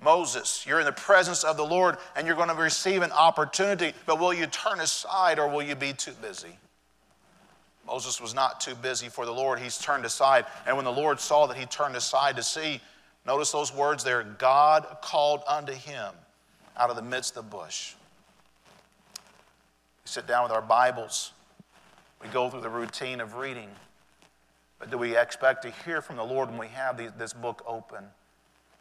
[0.00, 3.92] Moses, you're in the presence of the Lord and you're going to receive an opportunity,
[4.06, 6.56] but will you turn aside or will you be too busy?
[7.86, 9.58] Moses was not too busy for the Lord.
[9.58, 10.44] He's turned aside.
[10.66, 12.80] And when the Lord saw that he turned aside to see,
[13.26, 16.12] notice those words there God called unto him
[16.76, 17.94] out of the midst of the bush.
[20.04, 21.32] We sit down with our Bibles,
[22.22, 23.70] we go through the routine of reading.
[24.78, 28.04] But do we expect to hear from the Lord when we have this book open?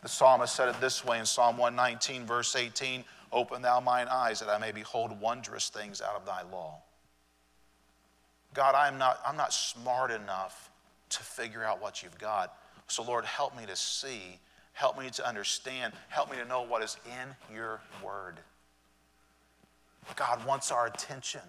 [0.02, 4.40] The psalmist said it this way in Psalm 119, verse 18 Open thou mine eyes
[4.40, 6.80] that I may behold wondrous things out of thy law.
[8.54, 10.70] God, I'm not, I'm not smart enough
[11.10, 12.54] to figure out what you've got.
[12.88, 14.40] So, Lord, help me to see,
[14.74, 18.36] help me to understand, help me to know what is in your word.
[20.16, 21.42] God wants our attention.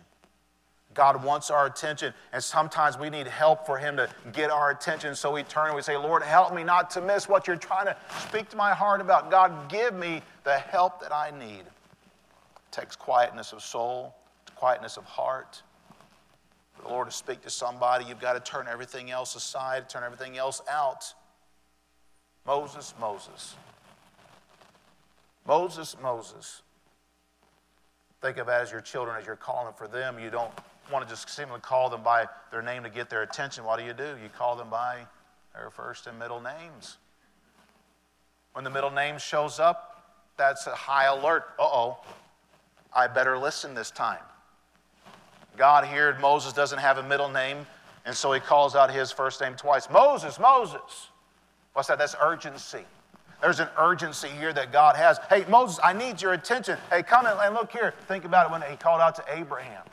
[0.94, 5.14] God wants our attention, and sometimes we need help for Him to get our attention.
[5.14, 7.86] So we turn and we say, Lord, help me not to miss what you're trying
[7.86, 9.30] to speak to my heart about.
[9.30, 11.60] God, give me the help that I need.
[11.60, 14.14] It takes quietness of soul,
[14.56, 15.62] quietness of heart.
[16.74, 20.02] For the Lord to speak to somebody, you've got to turn everything else aside, turn
[20.04, 21.12] everything else out.
[22.46, 23.54] Moses, Moses.
[25.46, 26.62] Moses, Moses.
[28.20, 30.18] Think of it as your children, as you're calling for them.
[30.18, 30.50] You don't
[30.90, 33.64] want to just simply call them by their name to get their attention.
[33.64, 34.16] What do you do?
[34.22, 35.00] You call them by
[35.54, 36.98] their first and middle names.
[38.52, 40.02] When the middle name shows up,
[40.36, 41.44] that's a high alert.
[41.58, 41.98] Uh oh,
[42.94, 44.22] I better listen this time.
[45.56, 47.66] God here, Moses doesn't have a middle name,
[48.06, 51.08] and so he calls out his first name twice Moses, Moses.
[51.72, 51.98] What's that?
[51.98, 52.84] That's urgency.
[53.40, 55.18] There's an urgency here that God has.
[55.28, 56.76] Hey, Moses, I need your attention.
[56.90, 57.94] Hey, come and look here.
[58.08, 59.84] Think about it when he called out to Abraham.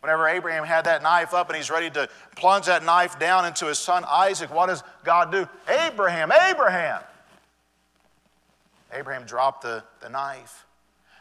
[0.00, 3.66] Whenever Abraham had that knife up and he's ready to plunge that knife down into
[3.66, 5.48] his son Isaac, what does God do?
[5.68, 7.02] Abraham, Abraham.
[8.92, 10.64] Abraham dropped the, the knife.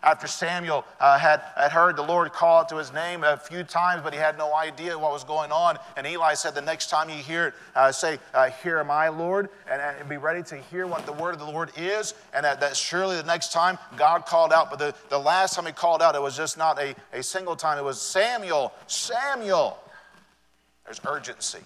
[0.04, 3.64] After Samuel uh, had, had heard the Lord call out to his name a few
[3.64, 5.78] times, but he had no idea what was going on.
[5.96, 9.10] And Eli said, The next time you hear it, uh, say, uh, Here am I,
[9.10, 12.14] Lord, and, and, be ready to hear what the word of the Lord is.
[12.34, 15.66] And that, that surely the next time God called out, but the, the last time
[15.66, 17.78] he called out, it was just not a, a single time.
[17.78, 19.78] It was Samuel, Samuel.
[20.86, 21.60] There's urgency.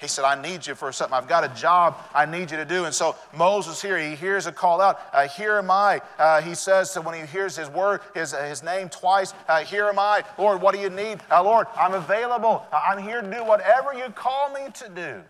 [0.00, 1.14] He said, I need you for something.
[1.14, 2.86] I've got a job I need you to do.
[2.86, 6.00] And so Moses here, he hears a call out, uh, Here am I.
[6.18, 9.60] Uh, he says so when he hears his word, his, uh, his name twice, uh,
[9.60, 10.24] Here am I.
[10.38, 11.20] Lord, what do you need?
[11.30, 12.64] Uh, Lord, I'm available.
[12.72, 15.22] I'm here to do whatever you call me to do.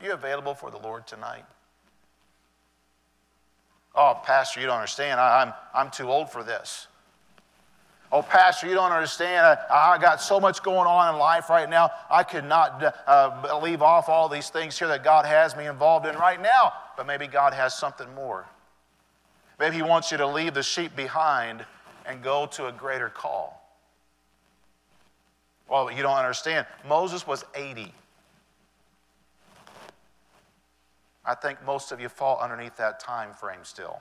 [0.00, 1.44] Are you available for the Lord tonight?
[3.94, 5.20] Oh, Pastor, you don't understand.
[5.20, 6.88] I, I'm, I'm too old for this.
[8.12, 9.44] Oh, Pastor, you don't understand.
[9.44, 11.90] I, I, got so much going on in life right now.
[12.08, 16.06] I could not uh, leave off all these things here that God has me involved
[16.06, 16.72] in right now.
[16.96, 18.46] But maybe God has something more.
[19.58, 21.64] Maybe He wants you to leave the sheep behind
[22.04, 23.62] and go to a greater call.
[25.68, 26.64] Well, you don't understand.
[26.88, 27.92] Moses was 80.
[31.24, 34.00] I think most of you fall underneath that time frame still.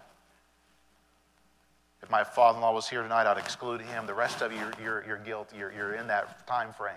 [2.01, 4.05] If my father in law was here tonight, I'd exclude him.
[4.05, 5.57] The rest of you, you're, you're, you're guilty.
[5.57, 6.93] You're, you're in that time frame.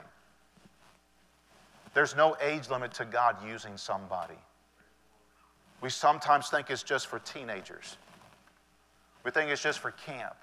[1.95, 4.39] There's no age limit to God using somebody.
[5.81, 7.97] We sometimes think it's just for teenagers,
[9.25, 10.37] we think it's just for camp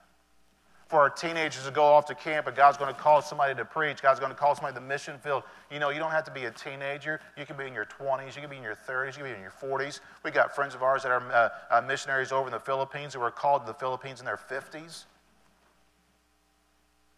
[0.88, 3.66] for our teenagers to go off to camp and God's going to call somebody to
[3.66, 4.02] preach.
[4.02, 5.44] God's going to call somebody to the mission field.
[5.72, 7.20] You know, you don't have to be a teenager.
[7.38, 8.36] You can be in your 20s.
[8.36, 9.18] You can be in your 30s.
[9.18, 10.00] You can be in your 40s.
[10.24, 13.20] We got friends of ours that are uh, uh, missionaries over in the Philippines who
[13.20, 15.06] were called to the Philippines in their 50s.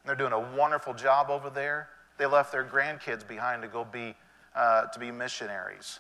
[0.03, 1.89] And they're doing a wonderful job over there.
[2.17, 4.15] They left their grandkids behind to go be,
[4.55, 5.99] uh, to be missionaries.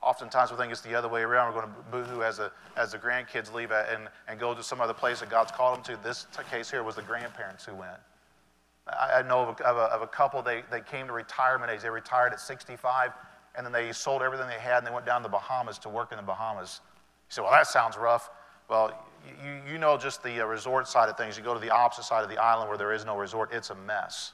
[0.00, 1.52] Oftentimes we think it's the other way around.
[1.52, 4.80] We're going to boohoo as, a, as the grandkids leave and, and go to some
[4.80, 6.02] other place that God's called them to.
[6.02, 7.98] This case here was the grandparents who went.
[8.86, 11.70] I, I know of a, of, a, of a, couple, they, they came to retirement
[11.70, 11.80] age.
[11.82, 13.10] They retired at 65,
[13.56, 15.88] and then they sold everything they had, and they went down to the Bahamas to
[15.88, 16.80] work in the Bahamas.
[17.28, 18.30] You say, well, that sounds rough.
[18.70, 18.92] Well,
[19.44, 21.36] you, you know just the uh, resort side of things.
[21.36, 23.70] You go to the opposite side of the island where there is no resort, it's
[23.70, 24.32] a mess.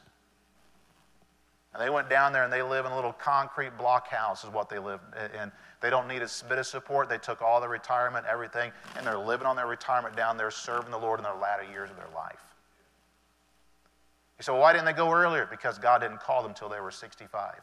[1.74, 4.50] And they went down there and they live in a little concrete block house, is
[4.50, 5.00] what they live
[5.34, 5.50] in.
[5.80, 7.08] They don't need a bit of support.
[7.08, 10.92] They took all their retirement, everything, and they're living on their retirement down there, serving
[10.92, 12.38] the Lord in their latter years of their life.
[14.38, 15.46] You say, well, why didn't they go earlier?
[15.50, 17.54] Because God didn't call them until they were 65.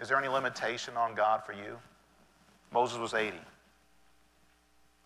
[0.00, 1.78] Is there any limitation on God for you?
[2.72, 3.38] Moses was 80.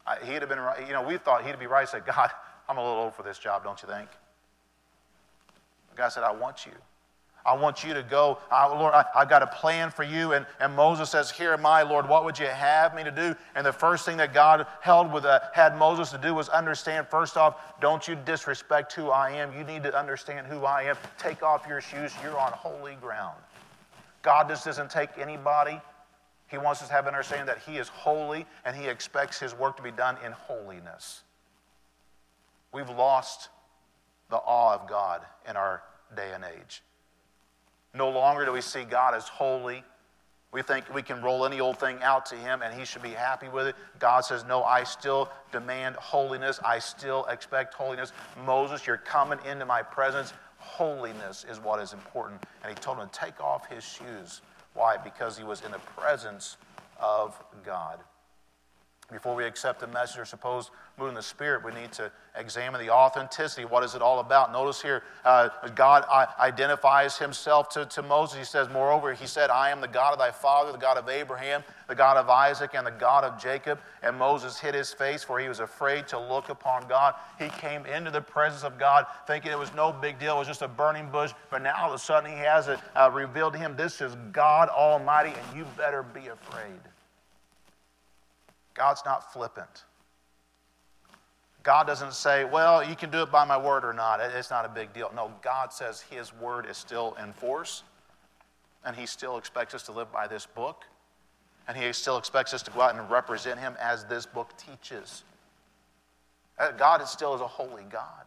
[0.06, 0.86] I, he'd have been right.
[0.86, 1.86] You know, we thought he'd be right.
[1.86, 2.30] Said, God,
[2.68, 4.08] I'm a little old for this job, don't you think?
[5.98, 6.72] God said, I want you.
[7.44, 8.38] I want you to go.
[8.52, 10.32] Uh, Lord, I, have got a plan for you.
[10.32, 12.08] And, and Moses says, Here am I, Lord.
[12.08, 13.34] What would you have me to do?
[13.54, 17.08] And the first thing that God held with, uh, had Moses to do was understand,
[17.08, 19.56] first off, don't you disrespect who I am.
[19.56, 20.96] You need to understand who I am.
[21.18, 22.12] Take off your shoes.
[22.22, 23.38] You're on holy ground.
[24.22, 25.80] God just doesn't take anybody.
[26.48, 29.54] He wants us to have an understanding that He is holy and He expects His
[29.54, 31.22] work to be done in holiness.
[32.72, 33.48] We've lost
[34.30, 35.82] the awe of God in our
[36.16, 36.82] day and age.
[37.94, 39.82] No longer do we see God as holy.
[40.50, 43.10] We think we can roll any old thing out to Him and He should be
[43.10, 43.76] happy with it.
[43.98, 46.58] God says, No, I still demand holiness.
[46.64, 48.12] I still expect holiness.
[48.46, 50.32] Moses, you're coming into my presence.
[50.58, 52.42] Holiness is what is important.
[52.62, 54.40] And He told him to take off his shoes.
[54.74, 54.96] Why?
[54.96, 56.56] Because he was in the presence
[57.00, 57.98] of God.
[59.10, 62.78] Before we accept the message or suppose move in the Spirit, we need to examine
[62.78, 63.64] the authenticity.
[63.64, 64.52] What is it all about?
[64.52, 68.38] Notice here, uh, God uh, identifies himself to, to Moses.
[68.38, 71.08] He says, Moreover, he said, I am the God of thy father, the God of
[71.08, 73.78] Abraham, the God of Isaac, and the God of Jacob.
[74.02, 77.14] And Moses hid his face, for he was afraid to look upon God.
[77.38, 80.48] He came into the presence of God thinking it was no big deal, it was
[80.48, 81.32] just a burning bush.
[81.50, 84.14] But now all of a sudden, he has it uh, revealed to him this is
[84.32, 86.78] God Almighty, and you better be afraid.
[88.78, 89.84] God's not flippant.
[91.64, 94.20] God doesn't say, well, you can do it by my word or not.
[94.20, 95.10] It's not a big deal.
[95.14, 97.82] No, God says his word is still in force,
[98.84, 100.84] and he still expects us to live by this book,
[101.66, 105.24] and he still expects us to go out and represent him as this book teaches.
[106.56, 108.24] Uh, God is still is a holy God.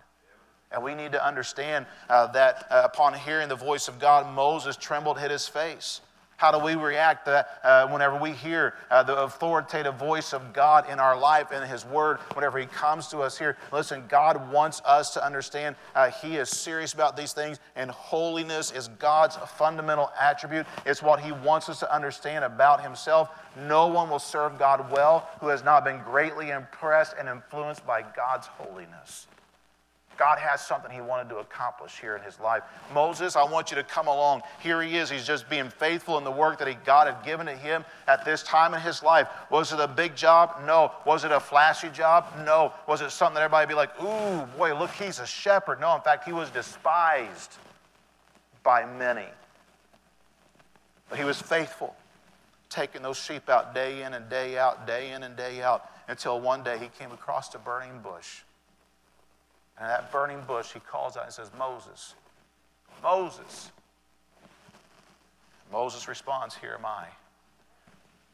[0.73, 4.77] And we need to understand uh, that uh, upon hearing the voice of God, Moses
[4.77, 6.01] trembled, hid his face.
[6.41, 10.89] How do we react that, uh, whenever we hear uh, the authoritative voice of God
[10.89, 13.57] in our life and His Word, whenever He comes to us here?
[13.71, 18.71] Listen, God wants us to understand uh, He is serious about these things, and holiness
[18.71, 20.65] is God's fundamental attribute.
[20.83, 23.29] It's what He wants us to understand about Himself.
[23.67, 28.01] No one will serve God well who has not been greatly impressed and influenced by
[28.01, 29.27] God's holiness.
[30.17, 32.63] God has something he wanted to accomplish here in his life.
[32.93, 34.41] Moses, I want you to come along.
[34.59, 35.09] Here he is.
[35.09, 38.23] He's just being faithful in the work that he, God had given to him at
[38.23, 39.27] this time in his life.
[39.49, 40.57] Was it a big job?
[40.65, 40.91] No.
[41.05, 42.25] Was it a flashy job?
[42.45, 42.71] No.
[42.87, 45.79] Was it something that everybody be like, ooh, boy, look, he's a shepherd?
[45.79, 47.57] No, in fact, he was despised
[48.63, 49.25] by many.
[51.09, 51.95] But he was faithful,
[52.69, 56.39] taking those sheep out day in and day out, day in and day out, until
[56.39, 58.41] one day he came across a burning bush.
[59.77, 62.15] And that burning bush, he calls out and says, Moses,
[63.01, 63.71] Moses.
[65.71, 67.07] Moses responds, Here am I.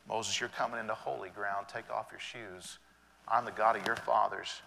[0.07, 1.67] Moses, you're coming into holy ground.
[1.71, 2.79] Take off your shoes.
[3.27, 4.61] I'm the God of your fathers.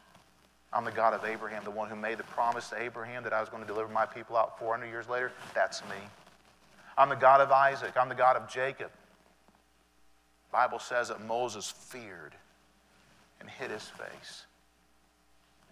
[0.72, 3.40] I'm the God of Abraham, the one who made the promise to Abraham that I
[3.40, 5.32] was going to deliver my people out 400 years later.
[5.54, 5.96] That's me.
[6.96, 7.92] I'm the God of Isaac.
[7.96, 8.90] I'm the God of Jacob.
[10.50, 12.34] The Bible says that Moses feared
[13.40, 14.44] and hid his face.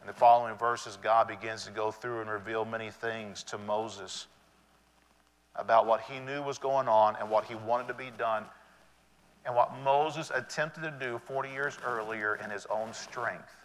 [0.01, 4.27] In the following verses, God begins to go through and reveal many things to Moses
[5.57, 8.45] about what he knew was going on and what he wanted to be done
[9.45, 13.57] and what Moses attempted to do 40 years earlier in his own strength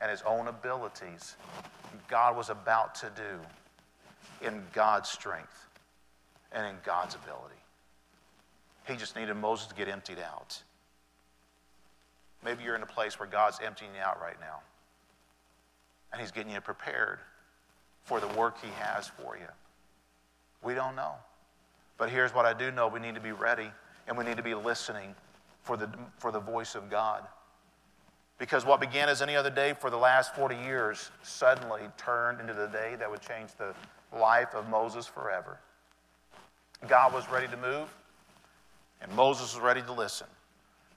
[0.00, 1.36] and his own abilities.
[2.08, 5.68] God was about to do in God's strength
[6.52, 7.54] and in God's ability.
[8.86, 10.62] He just needed Moses to get emptied out.
[12.46, 14.60] Maybe you're in a place where God's emptying you out right now.
[16.12, 17.18] And He's getting you prepared
[18.04, 19.48] for the work He has for you.
[20.62, 21.14] We don't know.
[21.98, 23.68] But here's what I do know we need to be ready
[24.06, 25.12] and we need to be listening
[25.62, 27.26] for the, for the voice of God.
[28.38, 32.54] Because what began as any other day for the last 40 years suddenly turned into
[32.54, 33.74] the day that would change the
[34.16, 35.58] life of Moses forever.
[36.86, 37.88] God was ready to move,
[39.00, 40.28] and Moses was ready to listen.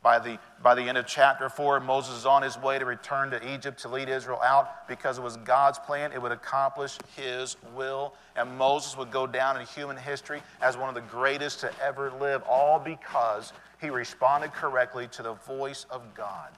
[0.01, 3.31] By the, by the end of chapter 4, Moses is on his way to return
[3.31, 6.13] to Egypt to lead Israel out because it was God's plan.
[6.13, 8.13] It would accomplish his will.
[8.37, 12.11] And Moses would go down in human history as one of the greatest to ever
[12.11, 16.49] live, all because he responded correctly to the voice of God.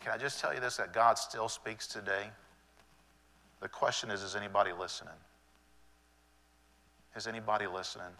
[0.00, 2.26] Can I just tell you this that God still speaks today?
[3.60, 5.14] The question is is anybody listening?
[7.16, 8.12] Is anybody listening?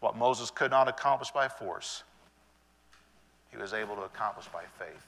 [0.00, 2.04] What Moses could not accomplish by force,
[3.50, 5.06] he was able to accomplish by faith.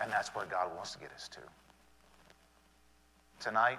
[0.00, 1.40] And that's where God wants to get us to.
[3.40, 3.78] Tonight,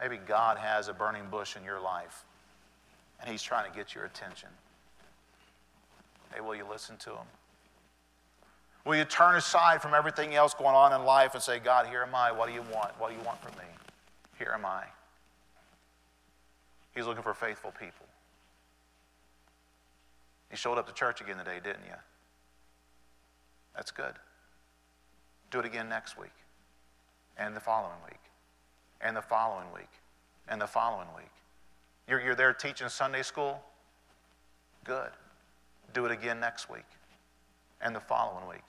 [0.00, 2.24] maybe God has a burning bush in your life,
[3.20, 4.48] and He's trying to get your attention.
[6.34, 7.26] Hey, will you listen to Him?
[8.84, 12.02] Will you turn aside from everything else going on in life and say, God, here
[12.02, 12.32] am I.
[12.32, 12.90] What do you want?
[12.98, 13.64] What do you want from me?
[14.38, 14.84] Here am I.
[16.94, 18.06] He's looking for faithful people.
[20.50, 21.94] You showed up to church again today, didn't you?
[23.74, 24.14] That's good.
[25.50, 26.32] Do it again next week,
[27.36, 28.20] and the following week,
[29.00, 29.90] and the following week,
[30.48, 31.30] and the following week.
[32.08, 33.62] You're, you're there teaching Sunday school?
[34.84, 35.10] Good.
[35.94, 36.86] Do it again next week,
[37.80, 38.64] and the following week,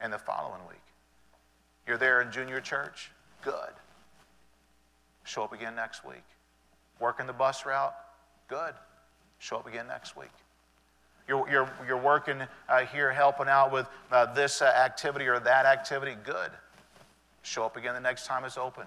[0.00, 0.80] and the following week.
[1.86, 3.10] You're there in junior church?
[3.42, 3.72] Good.
[5.24, 6.24] Show up again next week.
[6.98, 7.94] Working the bus route?
[8.48, 8.74] Good.
[9.38, 10.30] Show up again next week.
[11.28, 15.66] You're, you're, you're working uh, here helping out with uh, this uh, activity or that
[15.66, 16.16] activity.
[16.24, 16.50] Good.
[17.42, 18.86] Show up again the next time it's open.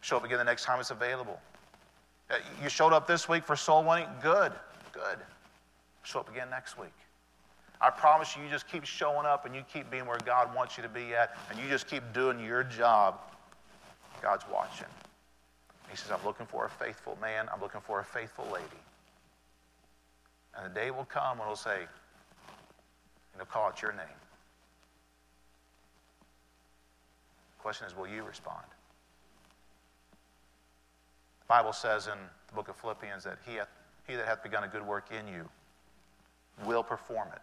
[0.00, 1.40] Show up again the next time it's available.
[2.30, 4.08] Uh, you showed up this week for soul winning.
[4.22, 4.52] Good.
[4.92, 5.18] Good.
[6.02, 6.94] Show up again next week.
[7.80, 10.76] I promise you, you just keep showing up and you keep being where God wants
[10.76, 13.20] you to be at, and you just keep doing your job.
[14.22, 14.86] God's watching.
[15.90, 17.48] He says, I'm looking for a faithful man.
[17.52, 18.66] I'm looking for a faithful lady.
[20.56, 24.06] And the day will come when he'll say, and he'll call out your name.
[27.56, 28.64] The question is, will you respond?
[31.40, 33.68] The Bible says in the book of Philippians that he, hath,
[34.06, 35.48] he that hath begun a good work in you
[36.64, 37.42] will perform it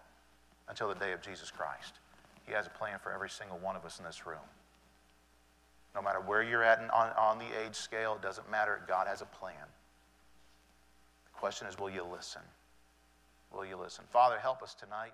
[0.68, 1.94] until the day of Jesus Christ.
[2.46, 4.38] He has a plan for every single one of us in this room.
[5.96, 8.82] No matter where you're at on, on the age scale, it doesn't matter.
[8.88, 9.54] God has a plan.
[11.26, 12.42] The question is, will you listen?
[13.54, 14.06] Will you listen?
[14.10, 15.14] Father, help us tonight.